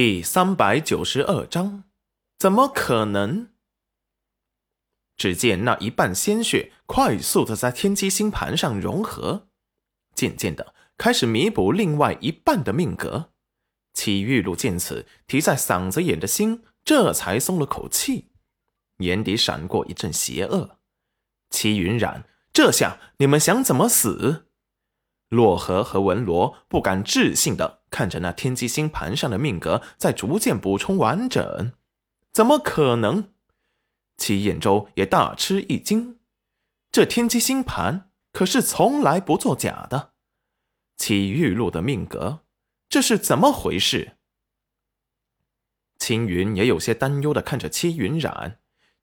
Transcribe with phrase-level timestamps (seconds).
[0.00, 1.82] 第三百九十二章，
[2.38, 3.48] 怎么可能？
[5.16, 9.48] 只见那一半鲜血快速的在天机星盘上融合，
[10.14, 13.30] 渐渐的开始弥补另外一半的命格。
[13.92, 18.28] 齐玉露见此，提在嗓子眼的心这才松了口气，
[18.98, 20.78] 眼底闪过一阵邪恶。
[21.50, 24.47] 齐云染，这下你们想怎么死？
[25.28, 31.72] 洛河和文罗不敢置信的看着那天机星盘上的命格在逐渐补充完整，
[32.32, 33.32] 怎么可能？
[34.16, 36.18] 齐彦周也大吃一惊，
[36.90, 40.12] 这天机星盘可是从来不作假的。
[40.96, 42.40] 齐玉露的命格，
[42.88, 44.16] 这是怎么回事？
[45.98, 48.60] 青云也有些担忧的看着戚云染，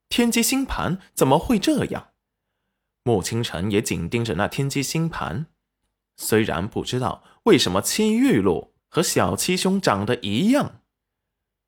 [0.10, 2.10] 天机星盘怎么会这样？
[3.04, 5.46] 穆清晨也紧盯着那天机星盘，
[6.18, 10.82] 虽然不知道为什么戚玉露和小七兄长得一样，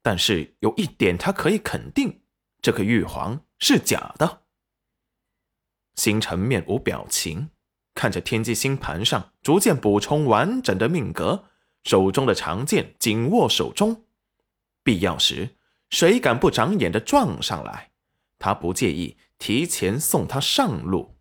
[0.02, 2.22] 但是有一点他可以肯定。
[2.62, 4.44] 这个玉皇是假的。
[5.96, 7.50] 星辰面无表情，
[7.94, 11.46] 看着天机星盘上逐渐补充完整的命格，
[11.84, 14.06] 手中的长剑紧握手中，
[14.84, 15.58] 必要时
[15.90, 17.92] 谁敢不长眼的撞上来，
[18.40, 21.17] 他不介意提前送他上路。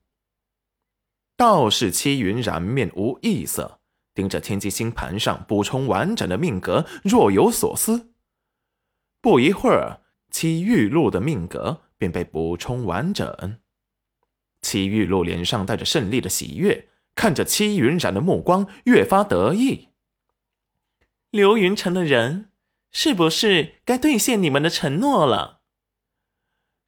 [1.37, 3.81] 道士戚云染面无异色，
[4.15, 8.11] 盯着天机星盘上补充完整的命格，若有所思。
[9.21, 10.01] 不一会儿。
[10.29, 13.59] 戚玉露的命格便被补充完整。
[14.61, 19.89] 戚玉露脸上带着胜利的喜悦，看着戚云染的目光越发得意。
[21.31, 22.51] 刘云城的人，
[22.91, 25.61] 是不是该兑现你们的承诺了？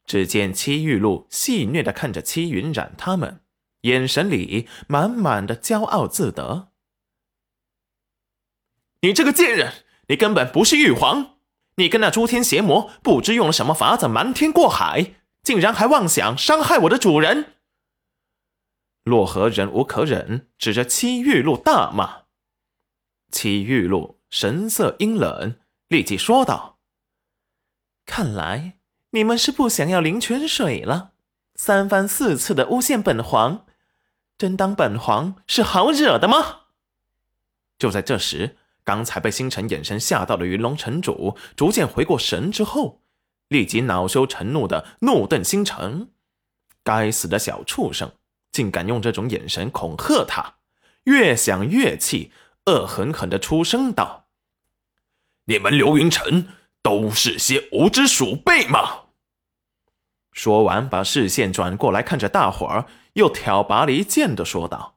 [0.04, 3.40] 只见戚玉露戏谑的看着戚云染他们，
[3.82, 6.68] 眼神里满满的骄傲自得。
[9.02, 11.36] 你这个贱人，你根本不是玉皇！
[11.76, 17.54] 你跟那诸天邪魔不知用了什么法子瞒天过海，竟然还妄想伤害我的主人！
[19.04, 22.24] 洛河忍无可忍，指着七玉露大骂。
[23.30, 25.54] 七玉露神色阴冷，
[25.86, 26.80] 立即说道
[28.04, 28.78] ：“看来
[29.10, 31.12] 你们是不想要灵泉水了，
[31.54, 33.64] 三番四次的诬陷本皇，
[34.38, 36.60] 真当本皇是好惹的吗？”
[37.78, 38.56] 就在这时。
[38.84, 43.02] 刚才被星辰眼神吓到的云龙城主逐渐回过神之后，
[43.48, 46.08] 立即恼羞成怒的怒瞪星辰
[46.82, 48.10] ：“该死的小畜生，
[48.50, 50.54] 竟敢用这种眼神恐吓他！”
[51.04, 52.32] 越想越气，
[52.64, 54.28] 恶狠狠的出声道
[55.44, 56.46] ：“你们流云城
[56.80, 59.07] 都是些无知鼠辈吗？”
[60.38, 64.94] 说完，把视线转过来看着大伙儿，又挑拔离间的说道：“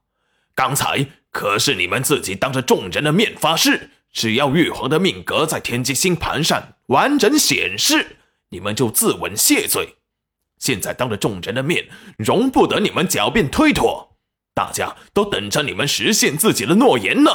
[0.53, 8.17] 刚才。”可是你们自己当着众人的面发誓，只要玉皇的命格在天机星盘上完整显示，
[8.49, 9.95] 你们就自刎谢罪。
[10.59, 11.87] 现在当着众人的面，
[12.17, 14.17] 容不得你们狡辩推脱，
[14.53, 17.31] 大家都等着你们实现自己的诺言呢。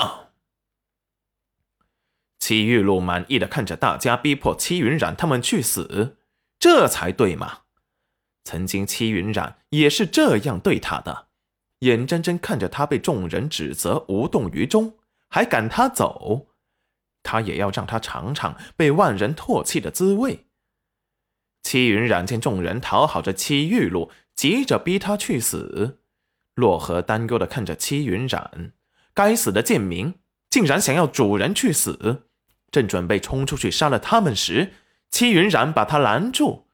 [2.39, 6.19] 戚玉露满意的看着大家逼迫戚云染他们去死，
[6.61, 7.63] 这才对嘛？
[8.47, 11.27] 曾经戚云染也是这样对他的。
[11.81, 14.95] 眼睁睁看着他被众人指责无动于衷，
[15.29, 16.47] 还赶他走，
[17.25, 20.47] 他也要让他尝尝被万人唾弃的滋味。
[21.63, 25.99] 戚云染见众人讨好着戚玉露，急着逼他去死。
[26.55, 28.73] 洛河担忧的看着戚云染，
[29.13, 30.15] 该死的贱民，
[30.49, 32.29] 竟然想要主人去死！
[32.71, 34.73] 正准备冲出去杀了他们时，
[35.11, 36.66] 戚云染把他拦住，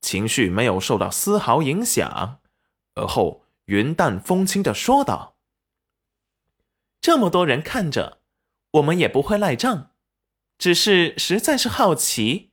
[0.00, 2.38] 情绪没有受到丝毫影响，
[2.94, 3.44] 而后。
[3.66, 5.36] 云淡风轻的说道
[7.00, 8.18] ：“这么多人看着，
[8.72, 9.92] 我们也不会赖账，
[10.58, 12.50] 只是实在是好奇。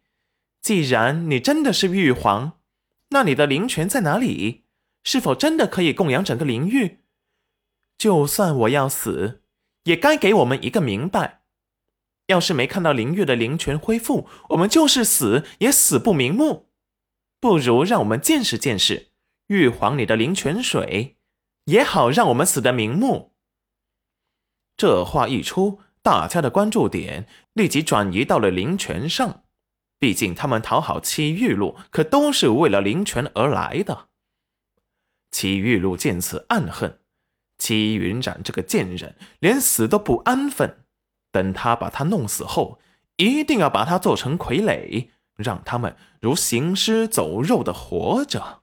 [0.62, 2.59] 既然你真的是玉皇，
[3.09, 4.66] 那你的灵泉在哪里？
[5.03, 7.00] 是否真的可以供养整个灵域？
[7.97, 9.41] 就算我要死，
[9.86, 11.41] 也该给我们一个明白。
[12.28, 16.67] 要是没看到灵域的灵泉恢复，我们就是死也死不瞑目。
[17.39, 19.10] 不如让我们见识见识。”
[19.48, 21.16] 玉皇，里的灵泉水
[21.66, 23.34] 也好，让我们死得瞑目。
[24.75, 29.45] 这话一出，大家的关注点立即转移到了灵泉上。
[30.00, 34.10] 毕竟他们讨好戚玉露，可都是为了灵泉而来的。
[35.31, 37.00] 戚玉露见此暗恨，
[37.57, 40.86] 戚云染这个贱人，连死都不安分。
[41.31, 42.80] 等他把他弄死后，
[43.16, 48.62] 一定要把他做成傀儡，让他们如行尸走肉的活着。